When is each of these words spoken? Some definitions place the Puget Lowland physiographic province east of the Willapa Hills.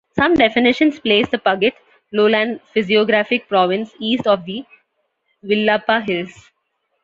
Some 0.17 0.33
definitions 0.33 0.97
place 0.99 1.29
the 1.29 1.37
Puget 1.37 1.75
Lowland 2.11 2.59
physiographic 2.73 3.47
province 3.47 3.91
east 3.99 4.25
of 4.25 4.43
the 4.45 4.65
Willapa 5.43 6.03
Hills. 6.09 6.49